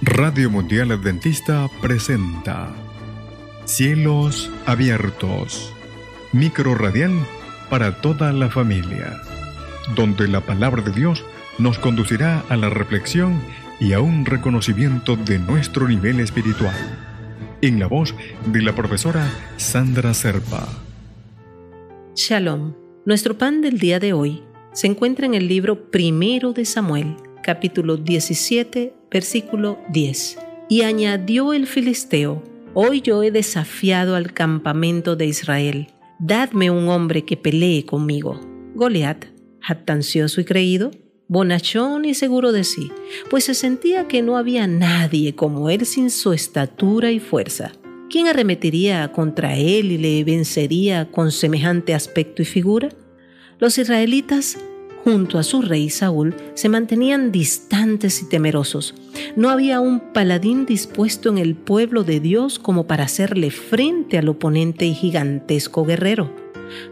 Radio 0.00 0.48
Mundial 0.48 0.92
Adventista 0.92 1.68
presenta 1.82 2.72
Cielos 3.64 4.48
Abiertos, 4.64 5.72
micro 6.32 6.76
radial 6.76 7.10
para 7.68 8.00
toda 8.00 8.32
la 8.32 8.48
familia, 8.48 9.20
donde 9.96 10.28
la 10.28 10.40
palabra 10.40 10.82
de 10.82 10.92
Dios 10.92 11.24
nos 11.58 11.80
conducirá 11.80 12.44
a 12.48 12.56
la 12.56 12.70
reflexión 12.70 13.40
y 13.80 13.92
a 13.92 14.00
un 14.00 14.24
reconocimiento 14.24 15.16
de 15.16 15.40
nuestro 15.40 15.88
nivel 15.88 16.20
espiritual. 16.20 16.76
En 17.60 17.80
la 17.80 17.88
voz 17.88 18.14
de 18.46 18.62
la 18.62 18.76
profesora 18.76 19.28
Sandra 19.56 20.14
Serpa. 20.14 20.68
Shalom. 22.14 22.74
Nuestro 23.04 23.36
pan 23.36 23.62
del 23.62 23.80
día 23.80 23.98
de 23.98 24.12
hoy 24.12 24.44
se 24.72 24.86
encuentra 24.86 25.26
en 25.26 25.34
el 25.34 25.48
libro 25.48 25.90
primero 25.90 26.52
de 26.52 26.64
Samuel, 26.64 27.16
capítulo 27.48 27.96
17, 27.96 28.92
versículo 29.10 29.78
10. 29.88 30.36
Y 30.68 30.82
añadió 30.82 31.54
el 31.54 31.66
filisteo, 31.66 32.42
Hoy 32.74 33.00
yo 33.00 33.22
he 33.22 33.30
desafiado 33.30 34.16
al 34.16 34.34
campamento 34.34 35.16
de 35.16 35.24
Israel. 35.24 35.86
Dadme 36.18 36.70
un 36.70 36.90
hombre 36.90 37.24
que 37.24 37.38
pelee 37.38 37.86
conmigo. 37.86 38.38
Goliat, 38.74 39.24
jactancioso 39.62 40.42
y 40.42 40.44
creído, 40.44 40.90
bonachón 41.26 42.04
y 42.04 42.12
seguro 42.12 42.52
de 42.52 42.64
sí, 42.64 42.92
pues 43.30 43.44
se 43.44 43.54
sentía 43.54 44.08
que 44.08 44.20
no 44.20 44.36
había 44.36 44.66
nadie 44.66 45.34
como 45.34 45.70
él 45.70 45.86
sin 45.86 46.10
su 46.10 46.34
estatura 46.34 47.12
y 47.12 47.18
fuerza. 47.18 47.72
¿Quién 48.10 48.26
arremetiría 48.26 49.10
contra 49.10 49.56
él 49.56 49.90
y 49.90 49.96
le 49.96 50.22
vencería 50.22 51.10
con 51.10 51.32
semejante 51.32 51.94
aspecto 51.94 52.42
y 52.42 52.44
figura? 52.44 52.90
Los 53.58 53.78
israelitas 53.78 54.58
junto 55.08 55.38
a 55.38 55.42
su 55.42 55.62
rey 55.62 55.88
Saúl 55.88 56.34
se 56.52 56.68
mantenían 56.68 57.32
distantes 57.32 58.20
y 58.20 58.28
temerosos. 58.28 58.94
No 59.36 59.48
había 59.48 59.80
un 59.80 60.00
paladín 60.12 60.66
dispuesto 60.66 61.30
en 61.30 61.38
el 61.38 61.54
pueblo 61.54 62.04
de 62.04 62.20
Dios 62.20 62.58
como 62.58 62.86
para 62.86 63.04
hacerle 63.04 63.50
frente 63.50 64.18
al 64.18 64.28
oponente 64.28 64.84
y 64.84 64.92
gigantesco 64.92 65.86
guerrero. 65.86 66.30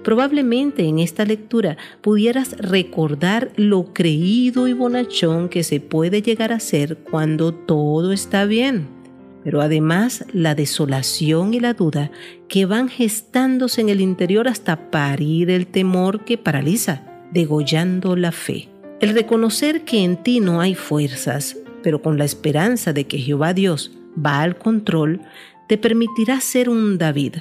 Probablemente 0.03 0.87
en 0.87 0.99
esta 0.99 1.27
lectura 1.27 1.77
pudieras 2.01 2.57
recordar 2.57 3.53
lo 3.57 3.93
creído 3.93 4.67
y 4.67 4.73
bonachón 4.73 5.51
que 5.51 5.63
se 5.63 5.81
puede 5.81 6.23
llegar 6.23 6.53
a 6.53 6.61
ser 6.61 6.97
cuando 6.97 7.53
todo 7.53 8.13
está 8.13 8.47
bien 8.47 8.97
pero 9.45 9.61
además 9.61 10.25
la 10.33 10.57
desolación 10.57 11.55
y 11.55 11.61
la 11.61 11.73
duda 11.73 12.11
que 12.49 12.67
van 12.67 12.89
gestándose 12.89 13.81
en 13.81 13.91
el 13.91 14.01
interior 14.01 14.49
hasta 14.49 14.91
parir 14.91 15.51
el 15.51 15.69
temor 15.69 16.25
que 16.25 16.37
paraliza 16.37 17.16
degollando 17.33 18.17
la 18.17 18.33
fe. 18.33 18.69
El 19.01 19.11
reconocer 19.15 19.85
que 19.85 20.03
en 20.03 20.23
ti 20.23 20.41
no 20.41 20.61
hay 20.61 20.75
fuerzas, 20.75 21.57
pero 21.83 22.03
con 22.03 22.19
la 22.19 22.25
esperanza 22.25 22.93
de 22.93 23.05
que 23.07 23.19
Jehová 23.19 23.53
Dios 23.53 23.93
va 24.25 24.41
al 24.41 24.57
control, 24.57 25.21
te 25.69 25.79
permitirá 25.79 26.41
ser 26.41 26.69
un 26.69 26.99
David. 26.99 27.37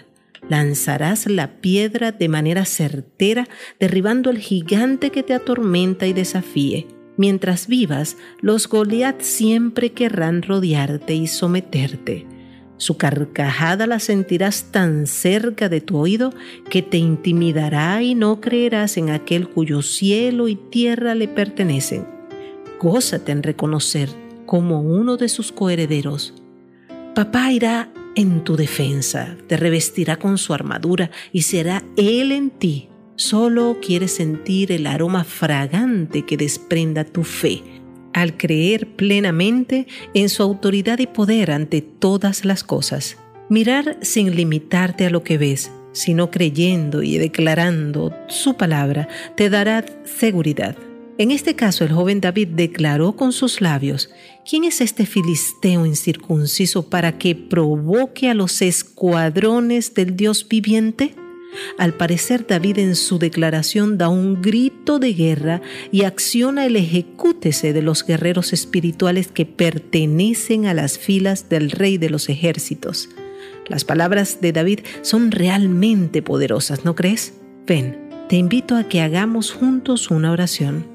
Lanzarás 0.49 1.27
la 1.27 1.59
piedra 1.61 2.11
de 2.11 2.27
manera 2.27 2.65
certera, 2.65 3.47
derribando 3.79 4.29
al 4.29 4.37
gigante 4.37 5.09
que 5.09 5.23
te 5.23 5.33
atormenta 5.33 6.05
y 6.05 6.13
desafíe. 6.13 6.87
Mientras 7.17 7.67
vivas, 7.67 8.17
los 8.41 8.67
Goliat 8.67 9.21
siempre 9.21 9.91
querrán 9.93 10.41
rodearte 10.41 11.15
y 11.15 11.27
someterte. 11.27 12.27
Su 12.77 12.97
carcajada 12.97 13.87
la 13.87 13.99
sentirás 13.99 14.65
tan 14.71 15.07
cerca 15.07 15.69
de 15.69 15.79
tu 15.79 15.97
oído 15.97 16.33
que 16.69 16.81
te 16.81 16.97
intimidará 16.97 18.01
y 18.01 18.15
no 18.15 18.41
creerás 18.41 18.97
en 18.97 19.09
aquel 19.09 19.47
cuyo 19.47 19.81
cielo 19.81 20.47
y 20.49 20.55
tierra 20.55 21.15
le 21.15 21.27
pertenecen. 21.27 22.05
Gózate 22.79 23.31
en 23.31 23.43
reconocer 23.43 24.09
como 24.45 24.81
uno 24.81 25.15
de 25.15 25.29
sus 25.29 25.51
coherederos. 25.51 26.33
Papá 27.15 27.51
irá 27.51 27.91
en 28.15 28.43
tu 28.43 28.57
defensa, 28.57 29.37
te 29.47 29.55
revestirá 29.55 30.17
con 30.17 30.37
su 30.37 30.53
armadura 30.53 31.11
y 31.31 31.43
será 31.43 31.83
Él 31.95 32.33
en 32.33 32.49
ti. 32.49 32.89
Solo 33.15 33.77
quieres 33.81 34.11
sentir 34.11 34.73
el 34.73 34.85
aroma 34.87 35.23
fragante 35.23 36.25
que 36.25 36.35
desprenda 36.35 37.05
tu 37.05 37.23
fe 37.23 37.63
al 38.15 38.37
creer 38.37 38.87
plenamente 38.95 39.87
en 40.13 40.29
su 40.29 40.41
autoridad 40.41 40.99
y 40.99 41.05
poder 41.05 41.51
ante 41.51 41.81
todas 41.81 42.45
las 42.45 42.63
cosas. 42.63 43.17
Mirar 43.49 43.97
sin 44.01 44.33
limitarte 44.33 45.05
a 45.05 45.09
lo 45.09 45.21
que 45.21 45.37
ves, 45.37 45.69
sino 45.91 46.31
creyendo 46.31 47.03
y 47.03 47.17
declarando 47.17 48.15
su 48.27 48.55
palabra, 48.55 49.09
te 49.35 49.49
dará 49.49 49.83
seguridad. 50.05 50.77
En 51.17 51.29
este 51.31 51.55
caso, 51.55 51.83
el 51.83 51.91
joven 51.91 52.21
David 52.21 52.49
declaró 52.53 53.17
con 53.17 53.33
sus 53.33 53.59
labios, 53.59 54.09
¿quién 54.49 54.63
es 54.63 54.79
este 54.79 55.05
filisteo 55.05 55.85
incircunciso 55.85 56.89
para 56.89 57.17
que 57.17 57.35
provoque 57.35 58.29
a 58.29 58.33
los 58.33 58.61
escuadrones 58.61 59.93
del 59.93 60.15
Dios 60.15 60.47
viviente? 60.47 61.15
Al 61.77 61.93
parecer 61.93 62.45
David 62.47 62.79
en 62.79 62.95
su 62.95 63.19
declaración 63.19 63.97
da 63.97 64.09
un 64.09 64.41
grito 64.41 64.99
de 64.99 65.13
guerra 65.13 65.61
y 65.91 66.03
acciona 66.03 66.65
el 66.65 66.75
ejecútese 66.75 67.73
de 67.73 67.81
los 67.81 68.05
guerreros 68.05 68.53
espirituales 68.53 69.27
que 69.27 69.45
pertenecen 69.45 70.65
a 70.65 70.73
las 70.73 70.97
filas 70.97 71.49
del 71.49 71.71
rey 71.71 71.97
de 71.97 72.09
los 72.09 72.29
ejércitos. 72.29 73.09
Las 73.67 73.83
palabras 73.83 74.41
de 74.41 74.51
David 74.51 74.79
son 75.01 75.31
realmente 75.31 76.21
poderosas, 76.21 76.85
¿no 76.85 76.95
crees? 76.95 77.33
Ven, 77.65 78.09
te 78.29 78.35
invito 78.35 78.75
a 78.75 78.83
que 78.83 79.01
hagamos 79.01 79.51
juntos 79.51 80.11
una 80.11 80.31
oración. 80.31 80.85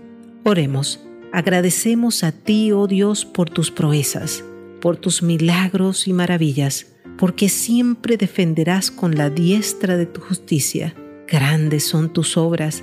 Oremos. 0.44 1.00
Agradecemos 1.32 2.25
a 2.25 2.32
ti, 2.32 2.72
oh 2.72 2.87
Dios, 2.87 3.25
por 3.25 3.50
tus 3.50 3.71
proezas, 3.71 4.44
por 4.80 4.96
tus 4.96 5.22
milagros 5.22 6.08
y 6.08 6.12
maravillas 6.12 6.86
porque 7.20 7.50
siempre 7.50 8.16
defenderás 8.16 8.91
con 8.91 9.14
la 9.14 9.28
diestra 9.28 9.98
de 9.98 10.06
tu 10.06 10.22
justicia. 10.22 10.94
Grandes 11.28 11.86
son 11.86 12.10
tus 12.14 12.38
obras. 12.38 12.82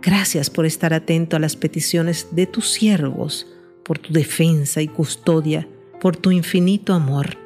Gracias 0.00 0.48
por 0.48 0.64
estar 0.64 0.94
atento 0.94 1.34
a 1.34 1.40
las 1.40 1.56
peticiones 1.56 2.28
de 2.30 2.46
tus 2.46 2.70
siervos, 2.70 3.48
por 3.84 3.98
tu 3.98 4.12
defensa 4.12 4.80
y 4.80 4.86
custodia, 4.86 5.66
por 6.00 6.16
tu 6.16 6.30
infinito 6.30 6.94
amor. 6.94 7.36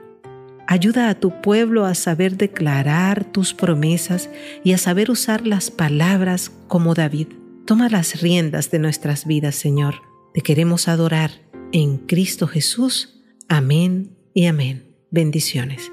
Ayuda 0.66 1.08
a 1.08 1.18
tu 1.18 1.40
pueblo 1.40 1.86
a 1.86 1.94
saber 1.94 2.36
declarar 2.36 3.24
tus 3.24 3.54
promesas 3.54 4.28
y 4.62 4.74
a 4.74 4.78
saber 4.78 5.10
usar 5.10 5.46
las 5.46 5.70
palabras 5.70 6.52
como 6.66 6.92
David. 6.92 7.28
Toma 7.64 7.88
las 7.88 8.20
riendas 8.20 8.70
de 8.70 8.80
nuestras 8.80 9.26
vidas, 9.26 9.54
Señor. 9.54 10.02
Te 10.34 10.42
queremos 10.42 10.88
adorar 10.88 11.30
en 11.72 11.96
Cristo 11.96 12.46
Jesús. 12.46 13.17
Amén 13.50 14.14
y 14.34 14.44
amén. 14.44 14.94
Bendiciones. 15.10 15.90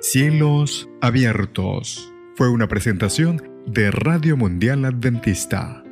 Cielos 0.00 0.88
abiertos. 1.00 2.12
Fue 2.34 2.48
una 2.48 2.66
presentación 2.66 3.40
de 3.66 3.92
Radio 3.92 4.36
Mundial 4.36 4.84
Adventista 4.84 5.84